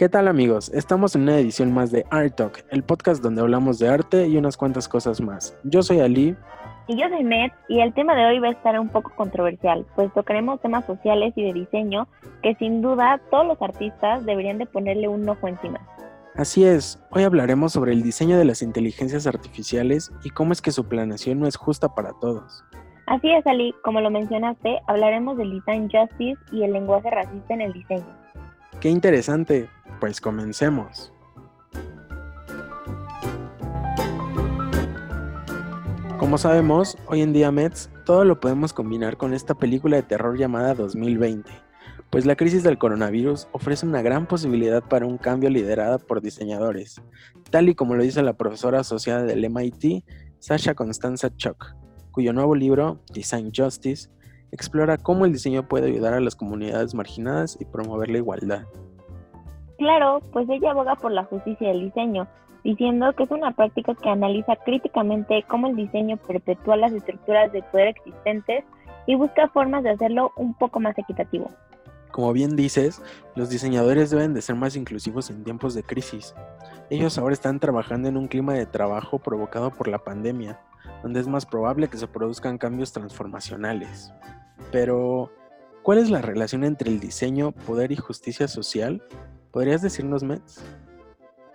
¿Qué 0.00 0.08
tal 0.08 0.28
amigos? 0.28 0.70
Estamos 0.70 1.14
en 1.14 1.24
una 1.24 1.36
edición 1.36 1.74
más 1.74 1.90
de 1.90 2.06
Art 2.08 2.34
Talk, 2.34 2.64
el 2.70 2.82
podcast 2.82 3.22
donde 3.22 3.42
hablamos 3.42 3.78
de 3.78 3.90
arte 3.90 4.28
y 4.28 4.38
unas 4.38 4.56
cuantas 4.56 4.88
cosas 4.88 5.20
más. 5.20 5.54
Yo 5.62 5.82
soy 5.82 6.00
Ali. 6.00 6.34
Y 6.86 6.98
yo 6.98 7.06
soy 7.10 7.22
Met, 7.22 7.52
y 7.68 7.80
el 7.80 7.92
tema 7.92 8.14
de 8.14 8.24
hoy 8.24 8.38
va 8.38 8.48
a 8.48 8.52
estar 8.52 8.80
un 8.80 8.88
poco 8.88 9.12
controversial, 9.14 9.84
pues 9.96 10.10
tocaremos 10.14 10.58
temas 10.62 10.86
sociales 10.86 11.34
y 11.36 11.42
de 11.42 11.52
diseño 11.52 12.08
que 12.42 12.54
sin 12.54 12.80
duda 12.80 13.20
todos 13.30 13.46
los 13.46 13.60
artistas 13.60 14.24
deberían 14.24 14.56
de 14.56 14.64
ponerle 14.64 15.06
un 15.06 15.28
ojo 15.28 15.46
encima. 15.46 15.86
Así 16.34 16.64
es, 16.64 16.98
hoy 17.10 17.24
hablaremos 17.24 17.74
sobre 17.74 17.92
el 17.92 18.02
diseño 18.02 18.38
de 18.38 18.46
las 18.46 18.62
inteligencias 18.62 19.26
artificiales 19.26 20.10
y 20.24 20.30
cómo 20.30 20.54
es 20.54 20.62
que 20.62 20.72
su 20.72 20.88
planeación 20.88 21.40
no 21.40 21.46
es 21.46 21.56
justa 21.56 21.94
para 21.94 22.12
todos. 22.22 22.64
Así 23.06 23.30
es, 23.30 23.46
Ali, 23.46 23.74
como 23.84 24.00
lo 24.00 24.10
mencionaste, 24.10 24.80
hablaremos 24.86 25.36
del 25.36 25.60
design 25.60 25.90
justice 25.90 26.40
y 26.52 26.62
el 26.62 26.72
lenguaje 26.72 27.10
racista 27.10 27.52
en 27.52 27.60
el 27.60 27.74
diseño. 27.74 28.20
Qué 28.80 28.88
interesante, 28.88 29.68
pues 30.00 30.20
comencemos. 30.20 31.12
Como 36.18 36.38
sabemos, 36.38 36.98
hoy 37.06 37.22
en 37.22 37.32
día 37.32 37.52
Mets, 37.52 37.90
todo 38.04 38.24
lo 38.24 38.40
podemos 38.40 38.72
combinar 38.72 39.16
con 39.16 39.34
esta 39.34 39.54
película 39.54 39.96
de 39.96 40.02
terror 40.02 40.38
llamada 40.38 40.74
2020, 40.74 41.50
pues 42.10 42.26
la 42.26 42.36
crisis 42.36 42.62
del 42.62 42.78
coronavirus 42.78 43.48
ofrece 43.52 43.86
una 43.86 44.02
gran 44.02 44.26
posibilidad 44.26 44.82
para 44.82 45.06
un 45.06 45.18
cambio 45.18 45.48
liderada 45.48 45.98
por 45.98 46.20
diseñadores, 46.20 47.00
tal 47.50 47.68
y 47.68 47.74
como 47.74 47.94
lo 47.94 48.02
dice 48.02 48.22
la 48.22 48.36
profesora 48.36 48.80
asociada 48.80 49.22
del 49.24 49.48
MIT, 49.48 50.04
Sasha 50.38 50.74
Constanza 50.74 51.34
Chuck, 51.36 51.74
cuyo 52.10 52.32
nuevo 52.32 52.54
libro, 52.54 53.02
Design 53.12 53.52
Justice, 53.54 54.10
explora 54.52 54.98
cómo 54.98 55.24
el 55.24 55.32
diseño 55.32 55.68
puede 55.68 55.86
ayudar 55.86 56.14
a 56.14 56.20
las 56.20 56.36
comunidades 56.36 56.94
marginadas 56.94 57.56
y 57.60 57.64
promover 57.64 58.10
la 58.10 58.18
igualdad. 58.18 58.66
Claro, 59.80 60.20
pues 60.30 60.46
ella 60.50 60.72
aboga 60.72 60.94
por 60.94 61.10
la 61.10 61.24
justicia 61.24 61.68
del 61.68 61.80
diseño, 61.80 62.28
diciendo 62.62 63.14
que 63.14 63.22
es 63.22 63.30
una 63.30 63.52
práctica 63.52 63.94
que 63.94 64.10
analiza 64.10 64.54
críticamente 64.56 65.42
cómo 65.48 65.68
el 65.68 65.74
diseño 65.74 66.18
perpetúa 66.18 66.76
las 66.76 66.92
estructuras 66.92 67.50
de 67.50 67.62
poder 67.62 67.88
existentes 67.88 68.62
y 69.06 69.14
busca 69.14 69.48
formas 69.48 69.82
de 69.82 69.88
hacerlo 69.88 70.32
un 70.36 70.52
poco 70.52 70.80
más 70.80 70.98
equitativo. 70.98 71.50
Como 72.12 72.30
bien 72.34 72.56
dices, 72.56 73.00
los 73.34 73.48
diseñadores 73.48 74.10
deben 74.10 74.34
de 74.34 74.42
ser 74.42 74.54
más 74.54 74.76
inclusivos 74.76 75.30
en 75.30 75.44
tiempos 75.44 75.72
de 75.72 75.82
crisis. 75.82 76.34
Ellos 76.90 77.16
ahora 77.16 77.32
están 77.32 77.58
trabajando 77.58 78.06
en 78.06 78.18
un 78.18 78.28
clima 78.28 78.52
de 78.52 78.66
trabajo 78.66 79.18
provocado 79.18 79.70
por 79.70 79.88
la 79.88 80.00
pandemia, 80.00 80.60
donde 81.02 81.20
es 81.20 81.26
más 81.26 81.46
probable 81.46 81.88
que 81.88 81.96
se 81.96 82.06
produzcan 82.06 82.58
cambios 82.58 82.92
transformacionales. 82.92 84.12
Pero, 84.72 85.32
¿cuál 85.80 85.96
es 85.96 86.10
la 86.10 86.20
relación 86.20 86.64
entre 86.64 86.90
el 86.90 87.00
diseño, 87.00 87.52
poder 87.52 87.92
y 87.92 87.96
justicia 87.96 88.46
social? 88.46 89.02
¿Podrías 89.50 89.82
decirnos, 89.82 90.22
Mets? 90.22 90.64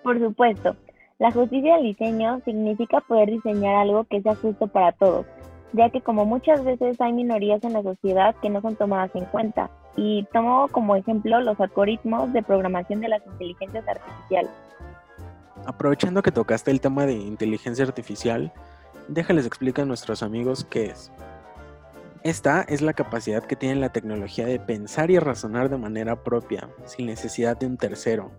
Por 0.03 0.19
supuesto, 0.19 0.75
la 1.17 1.31
justicia 1.31 1.75
del 1.75 1.83
diseño 1.83 2.41
significa 2.43 2.99
poder 3.01 3.29
diseñar 3.29 3.75
algo 3.75 4.03
que 4.03 4.21
sea 4.21 4.35
justo 4.35 4.67
para 4.67 4.91
todos, 4.91 5.25
ya 5.73 5.89
que 5.89 6.01
como 6.01 6.25
muchas 6.25 6.63
veces 6.63 6.99
hay 6.99 7.13
minorías 7.13 7.63
en 7.63 7.73
la 7.73 7.83
sociedad 7.83 8.35
que 8.41 8.49
no 8.49 8.61
son 8.61 8.75
tomadas 8.75 9.11
en 9.15 9.25
cuenta, 9.25 9.69
y 9.95 10.27
tomo 10.33 10.67
como 10.69 10.95
ejemplo 10.95 11.39
los 11.39 11.59
algoritmos 11.59 12.33
de 12.33 12.43
programación 12.43 12.99
de 12.99 13.09
las 13.09 13.25
inteligencias 13.25 13.87
artificiales. 13.87 14.51
Aprovechando 15.65 16.21
que 16.21 16.31
tocaste 16.31 16.69
el 16.71 16.81
tema 16.81 17.05
de 17.05 17.13
inteligencia 17.13 17.85
artificial, 17.85 18.51
déjales 19.07 19.45
explicar 19.45 19.83
a 19.83 19.87
nuestros 19.87 20.21
amigos 20.21 20.65
qué 20.69 20.87
es. 20.87 21.11
Esta 22.25 22.63
es 22.63 22.81
la 22.81 22.93
capacidad 22.93 23.43
que 23.43 23.55
tiene 23.55 23.75
la 23.75 23.91
tecnología 23.91 24.47
de 24.47 24.59
pensar 24.59 25.11
y 25.11 25.19
razonar 25.19 25.69
de 25.69 25.77
manera 25.77 26.23
propia, 26.23 26.71
sin 26.85 27.05
necesidad 27.05 27.55
de 27.55 27.67
un 27.67 27.77
tercero. 27.77 28.31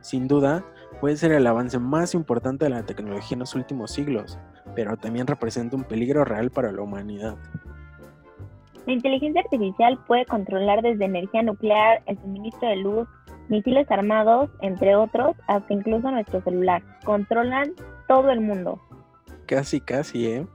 Sin 0.00 0.26
duda, 0.26 0.64
puede 1.00 1.16
ser 1.16 1.30
el 1.30 1.46
avance 1.46 1.78
más 1.78 2.14
importante 2.14 2.64
de 2.64 2.70
la 2.70 2.84
tecnología 2.84 3.36
en 3.36 3.38
los 3.38 3.54
últimos 3.54 3.92
siglos, 3.92 4.40
pero 4.74 4.96
también 4.96 5.28
representa 5.28 5.76
un 5.76 5.84
peligro 5.84 6.24
real 6.24 6.50
para 6.50 6.72
la 6.72 6.82
humanidad. 6.82 7.36
La 8.86 8.92
inteligencia 8.92 9.42
artificial 9.42 10.04
puede 10.08 10.26
controlar 10.26 10.82
desde 10.82 11.04
energía 11.04 11.42
nuclear, 11.44 12.02
el 12.06 12.18
suministro 12.18 12.68
de 12.68 12.76
luz, 12.78 13.08
misiles 13.48 13.88
armados, 13.88 14.50
entre 14.62 14.96
otros, 14.96 15.36
hasta 15.46 15.72
incluso 15.72 16.10
nuestro 16.10 16.42
celular. 16.42 16.82
Controlan 17.04 17.72
todo 18.08 18.30
el 18.32 18.40
mundo. 18.40 18.80
Casi, 19.46 19.80
casi, 19.80 20.26
¿eh? 20.26 20.46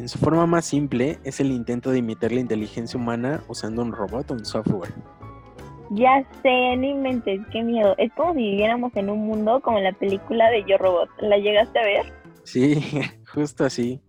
En 0.00 0.08
su 0.08 0.18
forma 0.18 0.46
más 0.46 0.64
simple, 0.64 1.18
es 1.24 1.40
el 1.40 1.52
intento 1.52 1.90
de 1.90 1.98
imitar 1.98 2.32
la 2.32 2.40
inteligencia 2.40 2.98
humana 2.98 3.42
usando 3.48 3.82
un 3.82 3.92
robot 3.92 4.30
o 4.30 4.34
un 4.34 4.46
software. 4.46 4.94
Ya 5.90 6.24
sé, 6.40 6.74
no 6.78 6.86
inventes, 6.86 7.38
qué 7.52 7.62
miedo. 7.62 7.94
Es 7.98 8.10
como 8.14 8.32
si 8.32 8.38
viviéramos 8.38 8.96
en 8.96 9.10
un 9.10 9.18
mundo 9.26 9.60
como 9.60 9.76
en 9.76 9.84
la 9.84 9.92
película 9.92 10.48
de 10.48 10.64
Yo 10.64 10.78
Robot. 10.78 11.10
¿La 11.20 11.36
llegaste 11.36 11.78
a 11.78 11.82
ver? 11.82 12.14
Sí, 12.44 12.80
justo 13.34 13.66
así. 13.66 14.00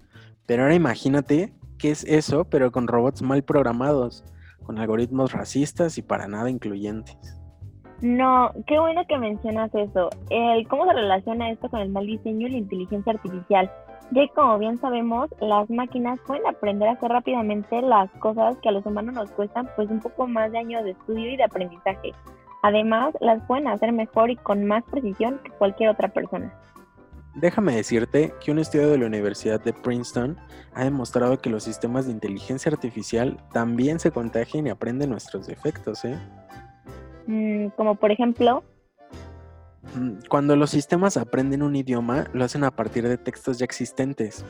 Pero 0.46 0.64
ahora 0.64 0.76
imagínate 0.76 1.54
qué 1.78 1.92
es 1.92 2.06
eso, 2.06 2.46
pero 2.46 2.72
con 2.72 2.88
robots 2.88 3.22
mal 3.22 3.44
programados, 3.44 4.24
con 4.64 4.78
algoritmos 4.78 5.34
racistas 5.34 5.98
y 5.98 6.02
para 6.04 6.26
nada 6.30 6.50
incluyentes. 6.50 7.38
No, 8.00 8.54
qué 8.66 8.80
bueno 8.80 9.06
que 9.10 9.18
mencionas 9.18 9.76
eso. 9.76 10.10
El, 10.30 10.66
¿Cómo 10.70 10.86
se 10.86 10.94
relaciona 10.94 11.52
esto 11.52 11.70
con 11.70 11.82
el 11.82 11.90
mal 11.90 12.06
diseño 12.06 12.48
y 12.48 12.52
la 12.52 12.58
inteligencia 12.60 13.12
artificial? 13.12 13.70
Ya 14.12 14.28
como 14.36 14.58
bien 14.60 14.78
sabemos, 14.78 15.30
las 15.40 15.70
máquinas 15.70 16.20
pueden 16.28 16.46
aprender 16.46 16.90
a 16.90 16.94
hacer 16.94 17.12
rápidamente 17.12 17.82
las 17.82 18.12
cosas 18.20 18.58
que 18.58 18.70
a 18.70 18.74
los 18.74 18.86
humanos 18.86 19.16
nos 19.16 19.32
cuestan 19.32 19.70
pues 19.76 19.90
un 19.90 20.00
poco 20.00 20.28
más 20.28 20.52
de 20.52 20.60
años 20.60 20.84
de 20.84 20.92
estudio 20.92 21.32
y 21.32 21.38
de 21.38 21.44
aprendizaje. 21.44 22.14
Además, 22.64 23.16
las 23.22 23.42
pueden 23.44 23.68
hacer 23.68 23.92
mejor 23.92 24.30
y 24.30 24.36
con 24.36 24.66
más 24.66 24.84
precisión 24.84 25.40
que 25.44 25.52
cualquier 25.52 25.90
otra 25.90 26.10
persona. 26.10 26.54
Déjame 27.36 27.74
decirte 27.74 28.34
que 28.44 28.52
un 28.52 28.60
estudio 28.60 28.90
de 28.90 28.98
la 28.98 29.06
Universidad 29.06 29.62
de 29.62 29.72
Princeton 29.72 30.38
ha 30.74 30.84
demostrado 30.84 31.40
que 31.40 31.50
los 31.50 31.64
sistemas 31.64 32.06
de 32.06 32.12
inteligencia 32.12 32.70
artificial 32.70 33.38
también 33.54 34.00
se 34.00 34.12
contagian 34.12 34.68
y 34.68 34.70
aprenden 34.70 35.12
nuestros 35.12 35.48
defectos, 35.48 36.04
¿eh? 36.04 36.18
Mm, 37.28 37.68
como 37.78 37.96
por 37.96 38.12
ejemplo, 38.12 38.64
cuando 40.30 40.56
los 40.56 40.70
sistemas 40.70 41.18
aprenden 41.18 41.64
un 41.64 41.76
idioma, 41.76 42.28
lo 42.34 42.46
hacen 42.46 42.64
a 42.64 42.72
partir 42.72 43.08
de 43.08 43.18
textos 43.18 43.60
ya 43.60 43.66
existentes. 43.66 44.46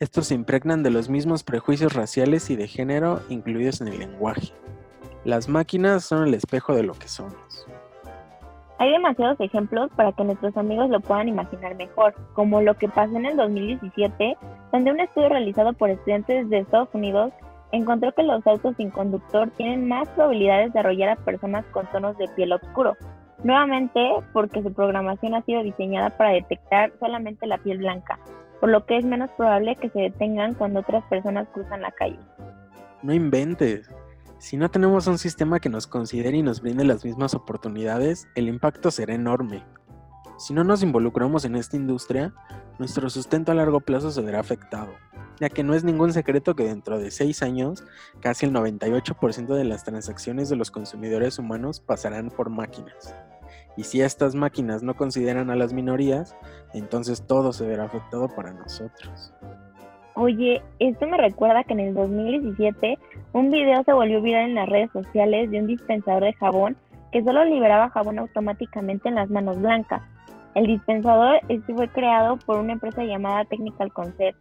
Estos 0.00 0.26
se 0.26 0.34
impregnan 0.34 0.82
de 0.82 0.90
los 0.90 1.08
mismos 1.08 1.44
prejuicios 1.44 1.94
raciales 1.94 2.50
y 2.50 2.56
de 2.56 2.68
género 2.68 3.20
incluidos 3.28 3.80
en 3.80 3.88
el 3.88 3.98
lenguaje. 3.98 4.52
Las 5.24 5.48
máquinas 5.48 6.04
son 6.04 6.26
el 6.26 6.34
espejo 6.34 6.74
de 6.74 6.82
lo 6.82 6.94
que 6.94 7.08
somos. 7.08 7.66
Hay 8.78 8.90
demasiados 8.90 9.40
ejemplos 9.40 9.90
para 9.96 10.12
que 10.12 10.24
nuestros 10.24 10.56
amigos 10.56 10.90
lo 10.90 11.00
puedan 11.00 11.28
imaginar 11.28 11.76
mejor, 11.76 12.14
como 12.34 12.60
lo 12.60 12.74
que 12.74 12.88
pasó 12.88 13.16
en 13.16 13.26
el 13.26 13.36
2017, 13.36 14.36
donde 14.72 14.90
un 14.90 15.00
estudio 15.00 15.28
realizado 15.28 15.72
por 15.72 15.90
estudiantes 15.90 16.50
de 16.50 16.58
Estados 16.58 16.88
Unidos 16.92 17.32
encontró 17.70 18.12
que 18.12 18.22
los 18.22 18.46
autos 18.46 18.74
sin 18.76 18.90
conductor 18.90 19.50
tienen 19.56 19.88
más 19.88 20.08
probabilidades 20.10 20.72
de 20.72 20.80
arrollar 20.80 21.10
a 21.10 21.16
personas 21.16 21.64
con 21.66 21.86
tonos 21.92 22.18
de 22.18 22.28
piel 22.28 22.52
oscuro, 22.52 22.96
Nuevamente, 23.44 24.00
porque 24.32 24.62
su 24.62 24.72
programación 24.72 25.34
ha 25.34 25.42
sido 25.42 25.62
diseñada 25.62 26.10
para 26.16 26.30
detectar 26.30 26.92
solamente 26.98 27.46
la 27.46 27.58
piel 27.58 27.78
blanca, 27.78 28.18
por 28.58 28.70
lo 28.70 28.86
que 28.86 28.96
es 28.96 29.04
menos 29.04 29.30
probable 29.32 29.76
que 29.76 29.90
se 29.90 30.00
detengan 30.00 30.54
cuando 30.54 30.80
otras 30.80 31.04
personas 31.04 31.46
cruzan 31.52 31.82
la 31.82 31.92
calle. 31.92 32.18
No 33.02 33.12
inventes. 33.12 33.90
Si 34.38 34.56
no 34.56 34.70
tenemos 34.70 35.06
un 35.06 35.18
sistema 35.18 35.60
que 35.60 35.68
nos 35.68 35.86
considere 35.86 36.38
y 36.38 36.42
nos 36.42 36.62
brinde 36.62 36.84
las 36.84 37.04
mismas 37.04 37.34
oportunidades, 37.34 38.26
el 38.34 38.48
impacto 38.48 38.90
será 38.90 39.14
enorme. 39.14 39.62
Si 40.38 40.54
no 40.54 40.64
nos 40.64 40.82
involucramos 40.82 41.44
en 41.44 41.54
esta 41.54 41.76
industria, 41.76 42.32
nuestro 42.78 43.10
sustento 43.10 43.52
a 43.52 43.54
largo 43.54 43.80
plazo 43.80 44.10
se 44.10 44.22
verá 44.22 44.40
afectado, 44.40 44.92
ya 45.38 45.50
que 45.50 45.62
no 45.62 45.74
es 45.74 45.84
ningún 45.84 46.14
secreto 46.14 46.56
que 46.56 46.64
dentro 46.64 46.98
de 46.98 47.10
6 47.10 47.42
años, 47.42 47.84
casi 48.20 48.46
el 48.46 48.52
98% 48.52 49.54
de 49.54 49.64
las 49.64 49.84
transacciones 49.84 50.48
de 50.48 50.56
los 50.56 50.70
consumidores 50.70 51.38
humanos 51.38 51.80
pasarán 51.80 52.30
por 52.30 52.48
máquinas. 52.48 53.14
Y 53.76 53.84
si 53.84 54.00
estas 54.00 54.34
máquinas 54.34 54.82
no 54.82 54.94
consideran 54.94 55.50
a 55.50 55.56
las 55.56 55.72
minorías, 55.72 56.36
entonces 56.72 57.26
todo 57.26 57.52
se 57.52 57.66
verá 57.66 57.84
afectado 57.84 58.28
para 58.28 58.52
nosotros. 58.52 59.32
Oye, 60.16 60.62
esto 60.78 61.08
me 61.08 61.16
recuerda 61.16 61.64
que 61.64 61.72
en 61.72 61.80
el 61.80 61.94
2017 61.94 62.98
un 63.32 63.50
video 63.50 63.82
se 63.82 63.92
volvió 63.92 64.22
viral 64.22 64.50
en 64.50 64.54
las 64.54 64.68
redes 64.68 64.90
sociales 64.92 65.50
de 65.50 65.58
un 65.58 65.66
dispensador 65.66 66.22
de 66.22 66.32
jabón 66.34 66.76
que 67.10 67.24
solo 67.24 67.44
liberaba 67.44 67.90
jabón 67.90 68.20
automáticamente 68.20 69.08
en 69.08 69.16
las 69.16 69.28
manos 69.28 69.60
blancas. 69.60 70.02
El 70.54 70.68
dispensador 70.68 71.40
este 71.48 71.74
fue 71.74 71.88
creado 71.88 72.36
por 72.46 72.58
una 72.58 72.74
empresa 72.74 73.02
llamada 73.02 73.44
Technical 73.46 73.92
Concept 73.92 74.40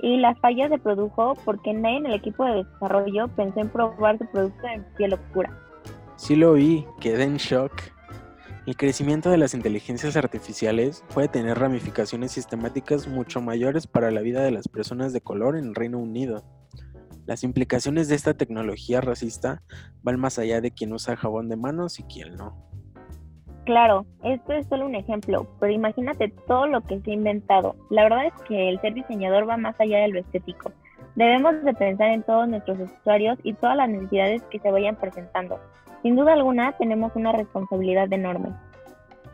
y 0.00 0.16
las 0.16 0.38
fallas 0.40 0.68
se 0.70 0.78
produjo 0.78 1.34
porque 1.44 1.72
nadie 1.72 1.98
en 1.98 2.06
el 2.06 2.14
equipo 2.14 2.44
de 2.44 2.64
desarrollo 2.64 3.28
pensó 3.28 3.60
en 3.60 3.68
probar 3.68 4.18
su 4.18 4.26
producto 4.26 4.66
en 4.66 4.84
piel 4.96 5.14
oscura. 5.14 5.56
Sí 6.16 6.34
lo 6.34 6.54
vi, 6.54 6.84
quedé 7.00 7.24
en 7.24 7.36
shock. 7.36 7.72
El 8.64 8.76
crecimiento 8.76 9.28
de 9.28 9.38
las 9.38 9.54
inteligencias 9.54 10.16
artificiales 10.16 11.04
puede 11.12 11.26
tener 11.26 11.58
ramificaciones 11.58 12.30
sistemáticas 12.30 13.08
mucho 13.08 13.40
mayores 13.40 13.88
para 13.88 14.12
la 14.12 14.20
vida 14.20 14.44
de 14.44 14.52
las 14.52 14.68
personas 14.68 15.12
de 15.12 15.20
color 15.20 15.56
en 15.56 15.64
el 15.64 15.74
Reino 15.74 15.98
Unido. 15.98 16.44
Las 17.26 17.42
implicaciones 17.42 18.06
de 18.06 18.14
esta 18.14 18.34
tecnología 18.34 19.00
racista 19.00 19.62
van 20.02 20.20
más 20.20 20.38
allá 20.38 20.60
de 20.60 20.70
quien 20.70 20.92
usa 20.92 21.16
jabón 21.16 21.48
de 21.48 21.56
manos 21.56 21.98
y 21.98 22.04
quien 22.04 22.36
no. 22.36 22.56
Claro, 23.64 24.06
esto 24.22 24.52
es 24.52 24.68
solo 24.68 24.86
un 24.86 24.94
ejemplo, 24.94 25.48
pero 25.58 25.72
imagínate 25.72 26.28
todo 26.46 26.68
lo 26.68 26.82
que 26.82 27.00
se 27.00 27.10
ha 27.10 27.14
inventado. 27.14 27.74
La 27.90 28.04
verdad 28.04 28.26
es 28.26 28.34
que 28.46 28.68
el 28.68 28.80
ser 28.80 28.94
diseñador 28.94 29.48
va 29.48 29.56
más 29.56 29.74
allá 29.80 29.98
de 29.98 30.08
lo 30.08 30.20
estético. 30.20 30.70
Debemos 31.14 31.62
de 31.62 31.74
pensar 31.74 32.08
en 32.08 32.22
todos 32.22 32.48
nuestros 32.48 32.78
usuarios 32.80 33.38
y 33.42 33.52
todas 33.52 33.76
las 33.76 33.88
necesidades 33.88 34.42
que 34.50 34.58
se 34.58 34.70
vayan 34.70 34.96
presentando. 34.96 35.60
Sin 36.02 36.16
duda 36.16 36.32
alguna, 36.32 36.72
tenemos 36.72 37.12
una 37.14 37.32
responsabilidad 37.32 38.10
enorme. 38.12 38.48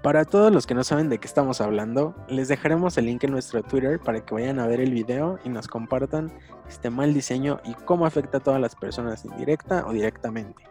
Para 0.02 0.24
todos 0.24 0.52
los 0.52 0.66
que 0.66 0.74
no 0.74 0.84
saben 0.84 1.08
de 1.08 1.18
qué 1.18 1.26
estamos 1.26 1.60
hablando, 1.60 2.14
les 2.28 2.48
dejaremos 2.48 2.96
el 2.98 3.06
link 3.06 3.24
en 3.24 3.32
nuestro 3.32 3.62
Twitter 3.62 3.98
para 3.98 4.24
que 4.24 4.34
vayan 4.34 4.60
a 4.60 4.66
ver 4.66 4.80
el 4.80 4.92
video 4.92 5.38
y 5.44 5.48
nos 5.48 5.66
compartan 5.66 6.32
este 6.68 6.88
mal 6.88 7.14
diseño 7.14 7.60
y 7.64 7.74
cómo 7.74 8.06
afecta 8.06 8.38
a 8.38 8.40
todas 8.40 8.60
las 8.60 8.76
personas 8.76 9.24
indirecta 9.24 9.84
o 9.86 9.92
directamente. 9.92 10.62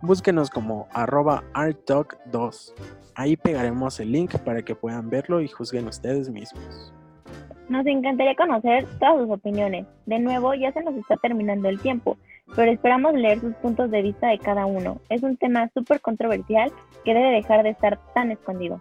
Búsquenos 0.00 0.48
como 0.50 0.86
arroba 0.92 1.42
arttalk2. 1.54 2.74
Ahí 3.14 3.36
pegaremos 3.36 3.98
el 3.98 4.12
link 4.12 4.36
para 4.38 4.62
que 4.62 4.76
puedan 4.76 5.10
verlo 5.10 5.40
y 5.40 5.48
juzguen 5.48 5.88
ustedes 5.88 6.30
mismos. 6.30 6.94
Nos 7.68 7.86
encantaría 7.86 8.34
conocer 8.34 8.86
todas 8.98 9.22
sus 9.22 9.30
opiniones. 9.30 9.86
De 10.06 10.18
nuevo, 10.18 10.54
ya 10.54 10.72
se 10.72 10.82
nos 10.82 10.94
está 10.96 11.16
terminando 11.16 11.68
el 11.68 11.80
tiempo, 11.80 12.16
pero 12.54 12.70
esperamos 12.70 13.14
leer 13.14 13.40
sus 13.40 13.54
puntos 13.54 13.90
de 13.90 14.02
vista 14.02 14.28
de 14.28 14.38
cada 14.38 14.66
uno. 14.66 15.00
Es 15.08 15.22
un 15.22 15.36
tema 15.36 15.70
súper 15.74 16.00
controversial 16.00 16.72
que 17.04 17.14
debe 17.14 17.30
dejar 17.30 17.62
de 17.62 17.70
estar 17.70 17.98
tan 18.14 18.30
escondido. 18.30 18.80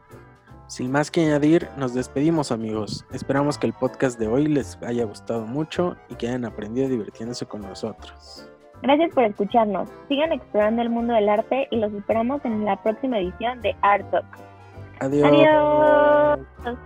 Sin 0.68 0.90
más 0.90 1.12
que 1.12 1.22
añadir, 1.22 1.68
nos 1.78 1.94
despedimos 1.94 2.52
amigos. 2.52 3.06
Esperamos 3.12 3.58
que 3.58 3.68
el 3.68 3.74
podcast 3.74 4.18
de 4.18 4.28
hoy 4.28 4.48
les 4.48 4.82
haya 4.84 5.04
gustado 5.04 5.46
mucho 5.46 5.98
y 6.10 6.16
que 6.16 6.30
hayan 6.30 6.46
aprendido 6.46 6.88
divirtiéndose 6.88 7.46
con 7.46 7.62
nosotros. 7.62 8.50
Gracias 8.82 9.14
por 9.14 9.26
escucharnos. 9.26 9.90
Sigan 10.08 10.32
explorando 10.32 10.82
el 10.82 10.90
mundo 10.90 11.14
del 11.14 11.30
arte 11.30 11.68
y 11.72 11.76
los 11.76 11.94
esperamos 11.94 12.44
en 12.46 12.66
la 12.66 12.82
próxima 12.82 13.20
edición 13.20 13.62
de 13.62 13.76
Art 13.82 14.10
Talk. 14.12 14.26
Adiós. 15.02 16.38
Adiós. 16.66 16.78